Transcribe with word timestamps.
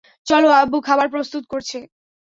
চলো, 0.27 0.49
আব্বু 0.61 0.77
খাবার 0.87 1.07
প্রস্তুত 1.13 1.43
করছে। 1.51 1.77